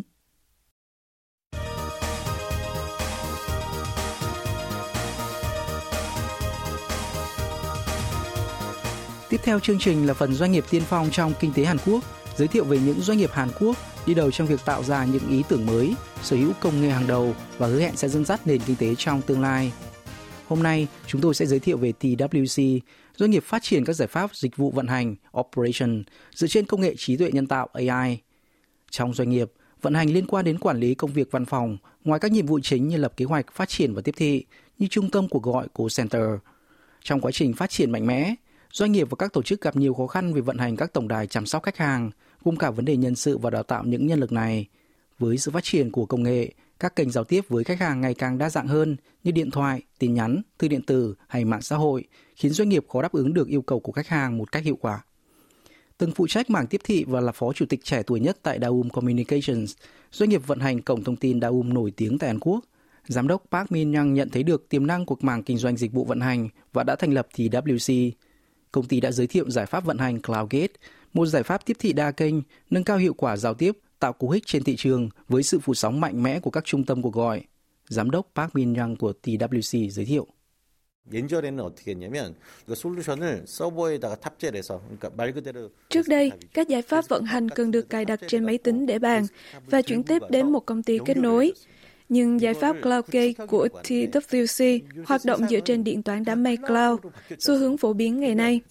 Tiếp 9.29 9.39
theo 9.43 9.59
chương 9.59 9.79
trình 9.79 10.07
là 10.07 10.13
phần 10.13 10.33
doanh 10.33 10.51
nghiệp 10.51 10.63
tiên 10.69 10.81
phong 10.85 11.09
trong 11.11 11.33
kinh 11.39 11.53
tế 11.53 11.65
Hàn 11.65 11.77
Quốc, 11.85 12.03
giới 12.37 12.47
thiệu 12.47 12.63
về 12.63 12.79
những 12.79 13.01
doanh 13.01 13.17
nghiệp 13.17 13.31
Hàn 13.31 13.49
Quốc 13.59 13.77
đi 14.05 14.13
đầu 14.13 14.31
trong 14.31 14.47
việc 14.47 14.59
tạo 14.65 14.83
ra 14.83 15.05
những 15.05 15.29
ý 15.29 15.43
tưởng 15.49 15.65
mới, 15.65 15.95
sở 16.23 16.37
hữu 16.37 16.53
công 16.61 16.81
nghệ 16.81 16.89
hàng 16.89 17.07
đầu 17.07 17.35
và 17.57 17.67
hứa 17.67 17.79
hẹn 17.79 17.95
sẽ 17.95 18.09
dẫn 18.09 18.25
dắt 18.25 18.47
nền 18.47 18.61
kinh 18.65 18.75
tế 18.75 18.95
trong 18.95 19.21
tương 19.21 19.41
lai. 19.41 19.73
Hôm 20.47 20.63
nay, 20.63 20.87
chúng 21.07 21.21
tôi 21.21 21.33
sẽ 21.33 21.45
giới 21.45 21.59
thiệu 21.59 21.77
về 21.77 21.93
TWC, 21.99 22.79
doanh 23.15 23.31
nghiệp 23.31 23.43
phát 23.43 23.63
triển 23.63 23.85
các 23.85 23.93
giải 23.93 24.07
pháp 24.07 24.35
dịch 24.35 24.57
vụ 24.57 24.71
vận 24.71 24.87
hành 24.87 25.15
operation 25.39 26.03
dựa 26.35 26.47
trên 26.47 26.65
công 26.65 26.81
nghệ 26.81 26.95
trí 26.97 27.17
tuệ 27.17 27.31
nhân 27.31 27.47
tạo 27.47 27.67
AI. 27.73 28.21
Trong 28.91 29.13
doanh 29.13 29.29
nghiệp, 29.29 29.51
vận 29.81 29.93
hành 29.93 30.09
liên 30.09 30.27
quan 30.27 30.45
đến 30.45 30.59
quản 30.59 30.79
lý 30.79 30.95
công 30.95 31.13
việc 31.13 31.31
văn 31.31 31.45
phòng, 31.45 31.77
ngoài 32.03 32.19
các 32.19 32.31
nhiệm 32.31 32.45
vụ 32.45 32.59
chính 32.63 32.87
như 32.87 32.97
lập 32.97 33.13
kế 33.17 33.25
hoạch, 33.25 33.45
phát 33.53 33.69
triển 33.69 33.93
và 33.93 34.01
tiếp 34.01 34.15
thị, 34.17 34.45
như 34.77 34.87
trung 34.87 35.09
tâm 35.09 35.27
cuộc 35.27 35.43
gọi 35.43 35.67
call 35.77 35.87
center. 35.97 36.29
Trong 37.03 37.21
quá 37.21 37.31
trình 37.31 37.53
phát 37.53 37.69
triển 37.69 37.91
mạnh 37.91 38.07
mẽ, 38.07 38.35
Doanh 38.73 38.91
nghiệp 38.91 39.07
và 39.09 39.15
các 39.15 39.33
tổ 39.33 39.43
chức 39.43 39.61
gặp 39.61 39.75
nhiều 39.75 39.93
khó 39.93 40.07
khăn 40.07 40.33
về 40.33 40.41
vận 40.41 40.57
hành 40.57 40.75
các 40.75 40.93
tổng 40.93 41.07
đài 41.07 41.27
chăm 41.27 41.45
sóc 41.45 41.63
khách 41.63 41.77
hàng, 41.77 42.11
cùng 42.43 42.57
cả 42.57 42.71
vấn 42.71 42.85
đề 42.85 42.97
nhân 42.97 43.15
sự 43.15 43.37
và 43.37 43.49
đào 43.49 43.63
tạo 43.63 43.83
những 43.83 44.07
nhân 44.07 44.19
lực 44.19 44.31
này. 44.31 44.67
Với 45.19 45.37
sự 45.37 45.51
phát 45.51 45.63
triển 45.63 45.91
của 45.91 46.05
công 46.05 46.23
nghệ, 46.23 46.51
các 46.79 46.95
kênh 46.95 47.11
giao 47.11 47.23
tiếp 47.23 47.45
với 47.49 47.63
khách 47.63 47.79
hàng 47.79 48.01
ngày 48.01 48.13
càng 48.13 48.37
đa 48.37 48.49
dạng 48.49 48.67
hơn 48.67 48.97
như 49.23 49.31
điện 49.31 49.51
thoại, 49.51 49.81
tin 49.99 50.13
nhắn, 50.13 50.41
thư 50.59 50.67
điện 50.67 50.81
tử 50.81 51.15
hay 51.27 51.45
mạng 51.45 51.61
xã 51.61 51.75
hội, 51.75 52.03
khiến 52.35 52.51
doanh 52.51 52.69
nghiệp 52.69 52.85
khó 52.89 53.01
đáp 53.01 53.11
ứng 53.11 53.33
được 53.33 53.47
yêu 53.47 53.61
cầu 53.61 53.79
của 53.79 53.91
khách 53.91 54.07
hàng 54.07 54.37
một 54.37 54.51
cách 54.51 54.63
hiệu 54.63 54.77
quả. 54.81 55.03
Từng 55.97 56.11
phụ 56.11 56.27
trách 56.27 56.49
mảng 56.49 56.67
tiếp 56.67 56.81
thị 56.83 57.05
và 57.07 57.21
là 57.21 57.31
phó 57.31 57.53
chủ 57.53 57.65
tịch 57.65 57.83
trẻ 57.83 58.03
tuổi 58.03 58.19
nhất 58.19 58.37
tại 58.43 58.59
Daum 58.61 58.89
Communications, 58.89 59.73
doanh 60.11 60.29
nghiệp 60.29 60.47
vận 60.47 60.59
hành 60.59 60.81
cổng 60.81 61.03
thông 61.03 61.15
tin 61.15 61.41
Daum 61.41 61.73
nổi 61.73 61.91
tiếng 61.91 62.17
tại 62.17 62.29
Hàn 62.29 62.39
Quốc, 62.39 62.65
Giám 63.07 63.27
đốc 63.27 63.43
Park 63.51 63.71
Min 63.71 63.93
Young 63.93 64.13
nhận 64.13 64.29
thấy 64.29 64.43
được 64.43 64.69
tiềm 64.69 64.87
năng 64.87 65.05
của 65.05 65.15
mảng 65.21 65.43
kinh 65.43 65.57
doanh 65.57 65.77
dịch 65.77 65.93
vụ 65.93 66.05
vận 66.05 66.19
hành 66.19 66.49
và 66.73 66.83
đã 66.83 66.95
thành 66.95 67.13
lập 67.13 67.27
TWC, 67.35 68.11
công 68.71 68.85
ty 68.85 68.99
đã 68.99 69.11
giới 69.11 69.27
thiệu 69.27 69.49
giải 69.49 69.65
pháp 69.65 69.85
vận 69.85 69.97
hành 69.97 70.21
CloudGate, 70.21 70.73
một 71.13 71.25
giải 71.25 71.43
pháp 71.43 71.65
tiếp 71.65 71.77
thị 71.79 71.93
đa 71.93 72.11
kênh, 72.11 72.35
nâng 72.69 72.83
cao 72.83 72.97
hiệu 72.97 73.13
quả 73.13 73.37
giao 73.37 73.53
tiếp, 73.53 73.77
tạo 73.99 74.13
cú 74.13 74.29
hích 74.29 74.45
trên 74.45 74.63
thị 74.63 74.75
trường 74.75 75.09
với 75.27 75.43
sự 75.43 75.59
phủ 75.59 75.73
sóng 75.73 76.01
mạnh 76.01 76.23
mẽ 76.23 76.39
của 76.39 76.51
các 76.51 76.65
trung 76.65 76.83
tâm 76.83 77.01
cuộc 77.01 77.13
gọi. 77.13 77.43
Giám 77.89 78.11
đốc 78.11 78.31
Park 78.35 78.55
Min 78.55 78.73
Young 78.73 78.95
của 78.95 79.13
TWC 79.23 79.89
giới 79.89 80.05
thiệu. 80.05 80.27
Trước 85.89 86.07
đây, 86.07 86.31
các 86.53 86.67
giải 86.67 86.81
pháp 86.81 87.05
vận 87.09 87.23
hành 87.23 87.49
cần 87.49 87.71
được 87.71 87.89
cài 87.89 88.05
đặt 88.05 88.19
trên 88.27 88.45
máy 88.45 88.57
tính 88.57 88.85
để 88.85 88.99
bàn 88.99 89.25
và 89.65 89.81
chuyển 89.81 90.03
tiếp 90.03 90.21
đến 90.29 90.51
một 90.51 90.65
công 90.65 90.83
ty 90.83 90.99
kết 91.05 91.17
nối 91.17 91.53
nhưng 92.09 92.41
giải 92.41 92.53
pháp 92.53 92.75
CloudGate 92.81 93.45
của 93.47 93.67
TWC 93.83 94.79
hoạt 95.05 95.21
động 95.25 95.47
dựa 95.49 95.59
trên 95.59 95.83
điện 95.83 96.03
toán 96.03 96.23
đám 96.25 96.43
mây 96.43 96.57
cloud, 96.57 96.99
xu 97.39 97.55
hướng 97.55 97.77
phổ 97.77 97.93
biến 97.93 98.19
ngày 98.19 98.35
nay. 98.35 98.61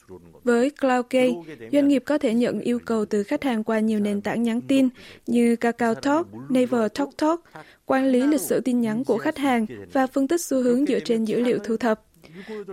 Với 0.44 0.70
CloudGate, 0.70 1.32
doanh 1.72 1.88
nghiệp 1.88 2.02
có 2.06 2.18
thể 2.18 2.34
nhận 2.34 2.60
yêu 2.60 2.78
cầu 2.84 3.04
từ 3.04 3.22
khách 3.22 3.44
hàng 3.44 3.64
qua 3.64 3.80
nhiều 3.80 4.00
nền 4.00 4.20
tảng 4.20 4.42
nhắn 4.42 4.60
tin 4.60 4.88
như 5.26 5.56
KakaoTalk, 5.56 6.26
Naver 6.48 6.92
TalkTalk, 6.94 7.40
quản 7.86 8.08
lý 8.08 8.22
lịch 8.22 8.40
sử 8.40 8.60
tin 8.60 8.80
nhắn 8.80 9.04
của 9.04 9.18
khách 9.18 9.38
hàng 9.38 9.66
và 9.92 10.06
phân 10.06 10.28
tích 10.28 10.40
xu 10.40 10.62
hướng 10.62 10.86
dựa 10.86 11.00
trên 11.00 11.24
dữ 11.24 11.40
liệu 11.40 11.58
thu 11.58 11.76
thập. 11.76 12.02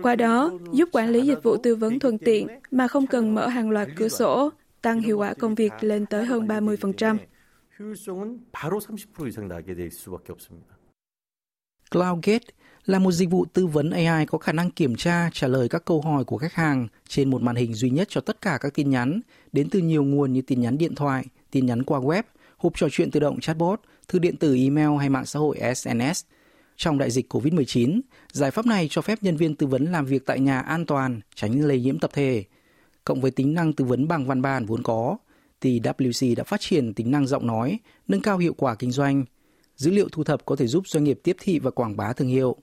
Qua 0.02 0.16
đó, 0.16 0.52
giúp 0.72 0.88
quản 0.92 1.10
lý 1.10 1.20
dịch 1.20 1.42
vụ 1.42 1.56
tư 1.56 1.76
vấn 1.76 1.98
thuận 1.98 2.18
tiện 2.18 2.46
mà 2.70 2.88
không 2.88 3.06
cần 3.06 3.34
mở 3.34 3.46
hàng 3.46 3.70
loạt 3.70 3.88
cửa 3.96 4.08
sổ, 4.08 4.50
tăng 4.82 5.00
hiệu 5.00 5.18
quả 5.18 5.34
công 5.34 5.54
việc 5.54 5.72
lên 5.80 6.06
tới 6.06 6.24
hơn 6.24 6.46
30%. 6.46 7.16
CloudGate 11.90 12.46
là 12.84 12.98
một 12.98 13.12
dịch 13.12 13.30
vụ 13.30 13.44
tư 13.44 13.66
vấn 13.66 13.90
AI 13.90 14.26
có 14.26 14.38
khả 14.38 14.52
năng 14.52 14.70
kiểm 14.70 14.96
tra, 14.96 15.30
trả 15.32 15.48
lời 15.48 15.68
các 15.68 15.84
câu 15.84 16.00
hỏi 16.00 16.24
của 16.24 16.38
khách 16.38 16.52
hàng 16.54 16.88
trên 17.08 17.30
một 17.30 17.42
màn 17.42 17.56
hình 17.56 17.74
duy 17.74 17.90
nhất 17.90 18.08
cho 18.10 18.20
tất 18.20 18.40
cả 18.40 18.58
các 18.60 18.74
tin 18.74 18.90
nhắn 18.90 19.20
đến 19.52 19.70
từ 19.70 19.78
nhiều 19.78 20.04
nguồn 20.04 20.32
như 20.32 20.42
tin 20.42 20.60
nhắn 20.60 20.78
điện 20.78 20.94
thoại, 20.94 21.24
tin 21.50 21.66
nhắn 21.66 21.82
qua 21.82 22.00
web, 22.00 22.22
hộp 22.56 22.72
trò 22.76 22.88
chuyện 22.92 23.10
tự 23.10 23.20
động 23.20 23.40
chatbot, 23.40 23.80
thư 24.08 24.18
điện 24.18 24.36
tử 24.36 24.56
email 24.56 24.98
hay 24.98 25.08
mạng 25.08 25.26
xã 25.26 25.38
hội 25.38 25.58
SNS. 25.74 26.24
Trong 26.76 26.98
đại 26.98 27.10
dịch 27.10 27.32
COVID-19, 27.34 28.00
giải 28.32 28.50
pháp 28.50 28.66
này 28.66 28.86
cho 28.90 29.02
phép 29.02 29.18
nhân 29.22 29.36
viên 29.36 29.56
tư 29.56 29.66
vấn 29.66 29.84
làm 29.84 30.04
việc 30.04 30.26
tại 30.26 30.40
nhà 30.40 30.60
an 30.60 30.86
toàn, 30.86 31.20
tránh 31.34 31.60
lây 31.60 31.80
nhiễm 31.80 31.98
tập 31.98 32.10
thể. 32.14 32.44
Cộng 33.04 33.20
với 33.20 33.30
tính 33.30 33.54
năng 33.54 33.72
tư 33.72 33.84
vấn 33.84 34.08
bằng 34.08 34.26
văn 34.26 34.42
bản 34.42 34.66
vốn 34.66 34.82
có, 34.82 35.16
thì 35.61 35.79
WC 35.79 36.35
đã 36.35 36.43
phát 36.43 36.61
triển 36.61 36.93
tính 36.93 37.11
năng 37.11 37.27
giọng 37.27 37.47
nói, 37.47 37.79
nâng 38.07 38.21
cao 38.21 38.37
hiệu 38.37 38.53
quả 38.53 38.75
kinh 38.75 38.91
doanh. 38.91 39.25
Dữ 39.75 39.91
liệu 39.91 40.09
thu 40.11 40.23
thập 40.23 40.45
có 40.45 40.55
thể 40.55 40.67
giúp 40.67 40.87
doanh 40.87 41.03
nghiệp 41.03 41.19
tiếp 41.23 41.37
thị 41.39 41.59
và 41.59 41.71
quảng 41.71 41.97
bá 41.97 42.13
thương 42.13 42.27
hiệu. 42.27 42.57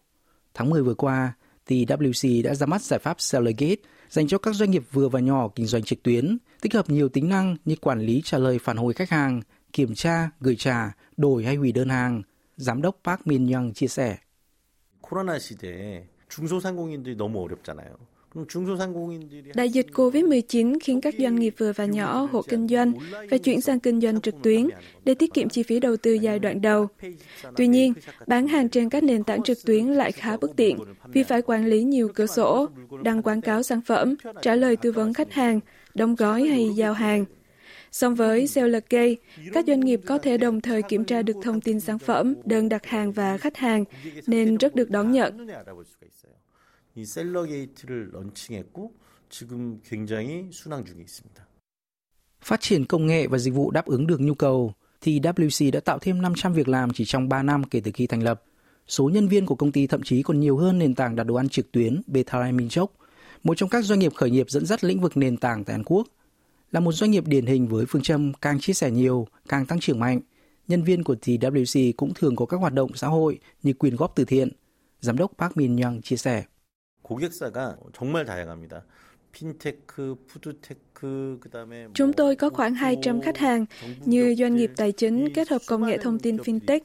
Tháng 0.55 0.71
10 0.71 0.83
vừa 0.83 0.95
qua, 0.95 1.33
TWC 1.67 2.43
đã 2.43 2.55
ra 2.55 2.67
mắt 2.67 2.83
giải 2.83 2.99
pháp 2.99 3.21
Sellergate 3.21 3.83
dành 4.09 4.29
cho 4.29 4.39
các 4.39 4.55
doanh 4.55 4.71
nghiệp 4.71 4.83
vừa 4.93 5.09
và 5.09 5.21
nhỏ 5.21 5.49
kinh 5.55 5.67
doanh 5.67 5.83
trực 5.83 6.03
tuyến, 6.03 6.39
tích 6.61 6.75
hợp 6.75 6.91
nhiều 6.91 7.09
tính 7.09 7.29
năng 7.29 7.57
như 7.65 7.77
quản 7.77 8.01
lý 8.01 8.23
trả 8.25 8.39
lời 8.39 8.59
phản 8.59 8.77
hồi 8.77 8.93
khách 8.93 9.11
hàng, 9.11 9.41
kiểm 9.73 9.95
tra, 9.95 10.31
gửi 10.41 10.57
trả, 10.57 10.93
đổi 11.17 11.45
hay 11.45 11.57
hủy 11.57 11.73
đơn 11.73 11.89
hàng. 11.89 12.23
Giám 12.57 12.83
đốc 12.83 13.01
Park 13.05 13.27
Min 13.27 13.53
Young 13.53 13.73
chia 13.73 13.89
sẻ. 13.89 14.17
코로나 15.09 15.39
시대에 15.39 16.07
중소상공인들이 16.29 17.17
너무 17.17 17.43
어렵잖아요. 17.43 17.97
Đại 19.56 19.70
dịch 19.70 19.88
COVID-19 19.94 20.78
khiến 20.84 21.02
các 21.02 21.16
doanh 21.20 21.36
nghiệp 21.36 21.54
vừa 21.58 21.74
và 21.74 21.86
nhỏ, 21.86 22.30
hộ 22.32 22.42
kinh 22.42 22.68
doanh 22.68 22.94
phải 23.30 23.40
chuyển 23.40 23.62
sang 23.62 23.80
kinh 23.80 24.02
doanh 24.02 24.22
trực 24.22 24.36
tuyến 24.44 24.68
để 25.06 25.14
tiết 25.14 25.34
kiệm 25.34 25.50
chi 25.50 25.64
phí 25.64 25.80
đầu 25.80 25.98
tư 25.98 26.14
giai 26.14 26.40
đoạn 26.40 26.62
đầu. 26.62 26.88
Tuy 27.56 27.68
nhiên, 27.68 27.94
bán 28.28 28.48
hàng 28.48 28.70
trên 28.70 28.90
các 28.90 29.04
nền 29.04 29.24
tảng 29.24 29.44
trực 29.44 29.58
tuyến 29.66 29.86
lại 29.86 30.12
khá 30.12 30.38
bất 30.38 30.52
tiện 30.56 30.78
vì 31.08 31.24
phải 31.24 31.42
quản 31.42 31.66
lý 31.66 31.84
nhiều 31.84 32.10
cửa 32.16 32.26
sổ, 32.26 32.68
đăng 33.04 33.22
quảng 33.22 33.42
cáo 33.42 33.64
sản 33.64 33.82
phẩm, 33.82 34.16
trả 34.42 34.56
lời 34.56 34.76
tư 34.76 34.92
vấn 34.92 35.14
khách 35.14 35.34
hàng, 35.34 35.60
đóng 35.94 36.16
gói 36.16 36.44
hay 36.44 36.70
giao 36.76 36.94
hàng. 36.94 37.26
Song 37.92 38.16
với 38.16 38.48
Seller 38.48 38.84
Key, 38.90 39.18
các 39.54 39.66
doanh 39.68 39.80
nghiệp 39.80 40.02
có 40.06 40.18
thể 40.18 40.38
đồng 40.38 40.62
thời 40.62 40.82
kiểm 40.82 41.06
tra 41.06 41.22
được 41.22 41.36
thông 41.44 41.62
tin 41.62 41.80
sản 41.80 42.00
phẩm, 42.00 42.36
đơn 42.46 42.70
đặt 42.70 42.86
hàng 42.86 43.12
và 43.12 43.38
khách 43.38 43.58
hàng, 43.58 43.84
nên 44.28 44.58
rất 44.58 44.76
được 44.76 44.90
đón 44.90 45.12
nhận. 45.12 45.48
이 46.97 47.05
셀러게이트를 47.05 48.11
런칭했고 48.13 48.93
지금 49.29 49.81
굉장히 49.85 50.51
순항 50.53 50.85
중에 50.85 51.01
있습니다. 51.01 51.47
Phát 52.41 52.61
triển 52.61 52.85
công 52.85 53.07
nghệ 53.07 53.27
và 53.27 53.39
dịch 53.39 53.55
vụ 53.55 53.71
đáp 53.71 53.87
ứng 53.87 54.07
được 54.07 54.21
nhu 54.21 54.35
cầu, 54.35 54.73
thì 55.01 55.21
WC 55.21 55.73
đã 55.73 55.81
tạo 55.81 55.99
thêm 55.99 56.23
500 56.23 56.53
việc 56.53 56.69
làm 56.69 56.93
chỉ 56.93 57.05
trong 57.05 57.29
3 57.29 57.43
năm 57.43 57.65
kể 57.65 57.81
từ 57.81 57.91
khi 57.95 58.07
thành 58.07 58.23
lập. 58.23 58.43
Số 58.89 59.09
nhân 59.09 59.29
viên 59.29 59.47
của 59.47 59.55
công 59.55 59.73
ty 59.73 59.87
thậm 59.87 60.03
chí 60.03 60.23
còn 60.23 60.41
nhiều 60.41 60.57
hơn 60.57 60.79
nền 60.79 60.95
tảng 60.95 61.17
đặt 61.17 61.25
đồ 61.25 61.35
ăn 61.35 61.49
trực 61.49 61.73
tuyến 61.73 62.03
Betai 62.07 62.53
Minchok, 62.53 62.93
một 63.43 63.55
trong 63.57 63.69
các 63.69 63.85
doanh 63.85 63.99
nghiệp 63.99 64.15
khởi 64.15 64.31
nghiệp 64.31 64.51
dẫn 64.51 64.67
dắt 64.67 64.85
lĩnh 64.85 65.01
vực 65.01 65.17
nền 65.17 65.37
tảng 65.37 65.65
tại 65.65 65.75
Hàn 65.75 65.85
Quốc. 65.85 66.07
Là 66.71 66.81
một 66.81 66.93
doanh 66.93 67.11
nghiệp 67.11 67.27
điển 67.27 67.47
hình 67.47 67.69
với 67.69 67.87
phương 67.89 68.03
châm 68.03 68.33
càng 68.35 68.61
chia 68.61 68.73
sẻ 68.73 68.91
nhiều, 68.91 69.27
càng 69.49 69.67
tăng 69.67 69.81
trưởng 69.81 70.01
mạnh, 70.01 70.21
nhân 70.69 70.83
viên 70.83 71.05
của 71.05 71.15
TWC 71.23 71.93
cũng 71.97 72.15
thường 72.15 72.37
có 72.37 72.47
các 72.47 72.57
hoạt 72.57 72.73
động 72.73 72.91
xã 72.95 73.07
hội 73.07 73.39
như 73.63 73.73
quyên 73.73 73.97
góp 73.97 74.13
từ 74.17 74.25
thiện. 74.25 74.49
Giám 75.01 75.17
đốc 75.17 75.33
Park 75.39 75.57
Min 75.57 75.77
Young 75.77 76.03
chia 76.03 76.17
sẻ. 76.17 76.45
고객사가 77.04 77.78
정말 77.94 78.26
다양합니다. 78.26 78.86
핀테크, 79.32 80.26
푸드테크, 80.28 80.93
Chúng 81.94 82.14
tôi 82.14 82.36
có 82.36 82.50
khoảng 82.50 82.74
200 82.74 83.22
khách 83.22 83.38
hàng 83.38 83.66
như 84.06 84.36
doanh 84.40 84.56
nghiệp 84.56 84.72
tài 84.76 84.92
chính 84.92 85.34
kết 85.34 85.50
hợp 85.50 85.62
công 85.68 85.86
nghệ 85.86 85.98
thông 85.98 86.20
tin 86.20 86.38
fintech, 86.38 86.80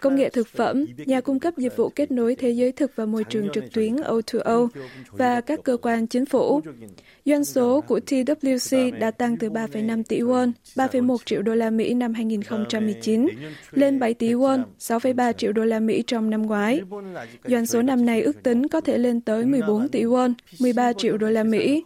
công 0.00 0.16
nghệ 0.16 0.28
thực 0.28 0.48
phẩm, 0.48 0.84
nhà 0.96 1.20
cung 1.20 1.40
cấp 1.40 1.54
dịch 1.56 1.76
vụ 1.76 1.88
kết 1.88 2.10
nối 2.10 2.34
thế 2.34 2.50
giới 2.50 2.72
thực 2.72 2.96
và 2.96 3.06
môi 3.06 3.24
trường 3.24 3.48
trực 3.52 3.64
tuyến 3.72 3.96
O2O 3.96 4.68
và 5.10 5.40
các 5.40 5.60
cơ 5.64 5.76
quan 5.76 6.06
chính 6.06 6.26
phủ. 6.26 6.60
Doanh 7.24 7.44
số 7.44 7.80
của 7.80 8.00
TWC 8.06 8.98
đã 8.98 9.10
tăng 9.10 9.36
từ 9.36 9.50
3,5 9.50 10.02
tỷ 10.02 10.20
won, 10.20 10.52
3,1 10.74 11.16
triệu 11.24 11.42
đô 11.42 11.54
la 11.54 11.70
Mỹ 11.70 11.94
năm 11.94 12.14
2019 12.14 13.26
lên 13.70 13.98
7 13.98 14.14
tỷ 14.14 14.32
won, 14.32 14.62
6,3 14.78 15.32
triệu 15.32 15.52
đô 15.52 15.64
la 15.64 15.80
Mỹ 15.80 16.04
trong 16.06 16.30
năm 16.30 16.42
ngoái. 16.42 16.80
Doanh 17.44 17.66
số 17.66 17.82
năm 17.82 18.06
nay 18.06 18.22
ước 18.22 18.42
tính 18.42 18.68
có 18.68 18.80
thể 18.80 18.98
lên 18.98 19.20
tới 19.20 19.44
14 19.44 19.88
tỷ 19.88 20.02
won, 20.02 20.32
13 20.60 20.92
triệu 20.92 21.16
đô 21.16 21.28
la 21.28 21.44
Mỹ. 21.44 21.84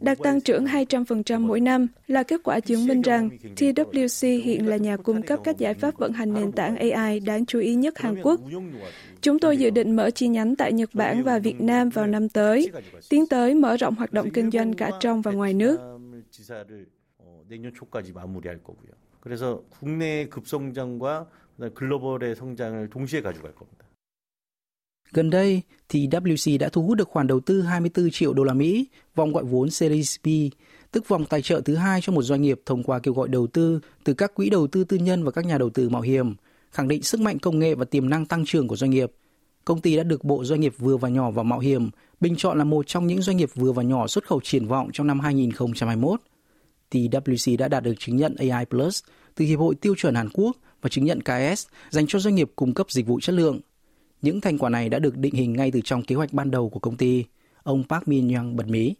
Đạt 0.00 0.18
tăng 0.22 0.40
trưởng 0.40 0.64
200% 0.64 1.03
mỗi 1.39 1.59
năm 1.59 1.87
là 2.07 2.23
kết 2.23 2.41
quả 2.43 2.59
chứng 2.59 2.87
minh 2.87 3.01
rằng 3.01 3.29
TWC 3.55 4.43
hiện 4.43 4.67
là 4.67 4.77
nhà 4.77 4.97
cung 4.97 5.21
cấp 5.21 5.39
các 5.43 5.57
giải 5.57 5.73
pháp 5.73 5.97
vận 5.97 6.13
hành 6.13 6.33
nền 6.33 6.51
tảng 6.51 6.75
AI 6.75 7.19
đáng 7.19 7.45
chú 7.45 7.59
ý 7.59 7.75
nhất 7.75 7.99
Hàn 7.99 8.21
Quốc. 8.23 8.39
Chúng 9.21 9.39
tôi 9.39 9.57
dự 9.57 9.69
định 9.69 9.95
mở 9.95 10.11
chi 10.11 10.27
nhánh 10.27 10.55
tại 10.55 10.73
Nhật 10.73 10.89
Bản 10.93 11.23
và 11.23 11.39
Việt 11.39 11.61
Nam 11.61 11.89
vào 11.89 12.07
năm 12.07 12.29
tới, 12.29 12.71
tiến 13.09 13.27
tới 13.27 13.55
mở 13.55 13.77
rộng 13.77 13.95
hoạt 13.95 14.13
động 14.13 14.29
kinh 14.29 14.51
doanh 14.51 14.73
cả 14.73 14.91
trong 14.99 15.21
và 15.21 15.31
ngoài 15.31 15.53
nước. 15.53 15.79
그래서 19.21 19.61
국내 19.69 20.29
급성장과 20.29 21.27
글로벌의 21.73 22.35
성장을 22.35 22.89
동시에 22.89 23.21
가져갈 23.21 23.53
겁니다. 23.53 23.85
Gần 25.11 25.29
đây, 25.29 25.61
thì 25.89 26.07
WC 26.07 26.59
đã 26.59 26.69
thu 26.69 26.83
hút 26.83 26.97
được 26.97 27.09
khoản 27.09 27.27
đầu 27.27 27.39
tư 27.39 27.61
24 27.61 28.09
triệu 28.11 28.33
đô 28.33 28.43
la 28.43 28.53
Mỹ, 28.53 28.87
vòng 29.15 29.33
gọi 29.33 29.43
vốn 29.43 29.69
Series 29.69 30.15
B, 30.23 30.27
tức 30.94 31.08
vòng 31.08 31.24
tài 31.24 31.42
trợ 31.42 31.60
thứ 31.60 31.74
hai 31.76 32.00
cho 32.00 32.12
một 32.12 32.22
doanh 32.22 32.42
nghiệp 32.42 32.60
thông 32.66 32.82
qua 32.82 32.98
kêu 32.98 33.14
gọi 33.14 33.28
đầu 33.28 33.46
tư 33.46 33.80
từ 34.04 34.14
các 34.14 34.34
quỹ 34.34 34.50
đầu 34.50 34.66
tư 34.66 34.84
tư 34.84 34.96
nhân 34.96 35.24
và 35.24 35.30
các 35.30 35.46
nhà 35.46 35.58
đầu 35.58 35.70
tư 35.70 35.88
mạo 35.88 36.02
hiểm, 36.02 36.34
khẳng 36.70 36.88
định 36.88 37.02
sức 37.02 37.20
mạnh 37.20 37.38
công 37.38 37.58
nghệ 37.58 37.74
và 37.74 37.84
tiềm 37.84 38.10
năng 38.10 38.26
tăng 38.26 38.44
trưởng 38.44 38.68
của 38.68 38.76
doanh 38.76 38.90
nghiệp. 38.90 39.12
Công 39.64 39.80
ty 39.80 39.96
đã 39.96 40.02
được 40.02 40.24
Bộ 40.24 40.44
Doanh 40.44 40.60
nghiệp 40.60 40.74
vừa 40.78 40.96
và 40.96 41.08
nhỏ 41.08 41.30
và 41.30 41.42
mạo 41.42 41.58
hiểm 41.58 41.90
bình 42.20 42.36
chọn 42.36 42.58
là 42.58 42.64
một 42.64 42.86
trong 42.86 43.06
những 43.06 43.22
doanh 43.22 43.36
nghiệp 43.36 43.50
vừa 43.54 43.72
và 43.72 43.82
nhỏ 43.82 44.06
xuất 44.06 44.26
khẩu 44.26 44.40
triển 44.40 44.66
vọng 44.66 44.90
trong 44.92 45.06
năm 45.06 45.20
2021. 45.20 46.20
TWC 46.90 47.56
đã 47.56 47.68
đạt 47.68 47.82
được 47.82 47.94
chứng 47.98 48.16
nhận 48.16 48.34
AI 48.36 48.64
Plus 48.64 49.02
từ 49.34 49.44
Hiệp 49.44 49.58
hội 49.58 49.74
Tiêu 49.74 49.94
chuẩn 49.98 50.14
Hàn 50.14 50.28
Quốc 50.32 50.56
và 50.82 50.88
chứng 50.88 51.04
nhận 51.04 51.20
KS 51.20 51.66
dành 51.90 52.06
cho 52.06 52.18
doanh 52.18 52.34
nghiệp 52.34 52.50
cung 52.56 52.74
cấp 52.74 52.90
dịch 52.90 53.06
vụ 53.06 53.20
chất 53.20 53.32
lượng. 53.32 53.60
Những 54.22 54.40
thành 54.40 54.58
quả 54.58 54.70
này 54.70 54.88
đã 54.88 54.98
được 54.98 55.16
định 55.16 55.34
hình 55.34 55.52
ngay 55.52 55.70
từ 55.70 55.80
trong 55.84 56.02
kế 56.02 56.14
hoạch 56.14 56.32
ban 56.32 56.50
đầu 56.50 56.68
của 56.68 56.80
công 56.80 56.96
ty. 56.96 57.24
Ông 57.62 57.84
Park 57.88 58.08
Min 58.08 58.34
Young 58.34 58.56
bật 58.56 58.66
mí. 58.66 58.94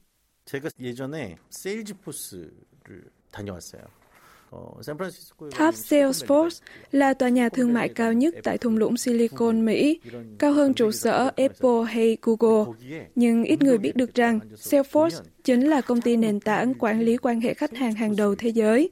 제가 0.45 0.69
예전에 0.79 1.37
세일즈포스를 1.49 3.03
다녀왔어요. 3.31 3.83
Tháp 5.51 5.75
Salesforce 5.75 6.61
là 6.91 7.13
tòa 7.13 7.29
nhà 7.29 7.49
thương 7.49 7.73
mại 7.73 7.89
cao 7.89 8.13
nhất 8.13 8.35
tại 8.43 8.57
thung 8.57 8.77
lũng 8.77 8.97
Silicon, 8.97 9.65
Mỹ, 9.65 9.99
cao 10.39 10.51
hơn 10.53 10.73
trụ 10.73 10.91
sở 10.91 11.31
Apple 11.37 11.83
hay 11.87 12.17
Google. 12.21 12.73
Nhưng 13.15 13.43
ít 13.43 13.61
người 13.61 13.77
biết 13.77 13.95
được 13.95 14.13
rằng 14.13 14.39
Salesforce 14.55 15.21
chính 15.43 15.69
là 15.69 15.81
công 15.81 16.01
ty 16.01 16.17
nền 16.17 16.39
tảng 16.39 16.73
quản 16.73 17.01
lý 17.01 17.17
quan 17.17 17.41
hệ 17.41 17.53
khách 17.53 17.75
hàng 17.75 17.93
hàng 17.93 18.15
đầu 18.15 18.35
thế 18.35 18.49
giới. 18.49 18.89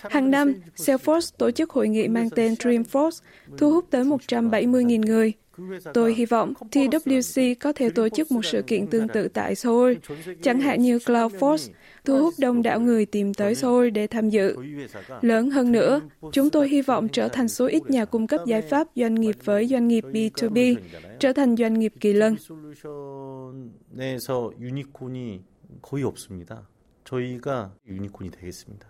Hàng 0.00 0.30
năm, 0.30 0.54
Salesforce 0.76 1.36
tổ 1.38 1.50
chức 1.50 1.70
hội 1.70 1.88
nghị 1.88 2.08
mang 2.08 2.30
tên 2.30 2.54
Dreamforce, 2.54 3.22
thu 3.58 3.70
hút 3.70 3.86
tới 3.90 4.04
170.000 4.04 5.06
người. 5.06 5.32
Tôi 5.94 6.14
hy 6.14 6.26
vọng 6.26 6.52
TWC 6.70 7.54
có 7.60 7.72
thể 7.72 7.90
tổ 7.90 8.08
chức 8.08 8.32
một 8.32 8.44
sự 8.44 8.62
kiện 8.62 8.86
tương 8.86 9.08
tự 9.08 9.28
tại 9.28 9.54
Seoul, 9.54 9.92
chẳng 10.42 10.60
hạn 10.60 10.82
như 10.82 10.98
Cloudforce, 10.98 11.72
thu 12.04 12.18
hút 12.18 12.34
đông 12.38 12.62
đảo 12.62 12.80
người 12.80 13.06
tìm 13.06 13.34
tới 13.34 13.54
Seoul 13.54 13.90
để 13.90 14.06
tham 14.06 14.30
dự. 14.30 14.56
Lớn 15.20 15.50
hơn 15.50 15.72
nữa, 15.72 16.00
chúng 16.32 16.50
tôi 16.50 16.68
hy 16.68 16.82
vọng 16.82 17.08
trở 17.08 17.28
thành 17.28 17.48
số 17.48 17.66
ít 17.66 17.90
nhà 17.90 18.04
cung 18.04 18.26
cấp 18.26 18.40
giải 18.46 18.62
pháp 18.62 18.88
doanh 18.94 19.14
nghiệp 19.14 19.36
với 19.44 19.66
doanh 19.66 19.88
nghiệp 19.88 20.04
B2B, 20.12 20.76
trở 21.20 21.32
thành 21.32 21.56
doanh 21.56 21.78
nghiệp 21.78 21.92
kỳ 22.00 22.12
lân. 22.12 22.36
거의 25.82 26.04
없습니다. 26.04 26.68
저희가 27.04 27.74
유니콘이 27.86 28.30
되겠습니다. 28.30 28.89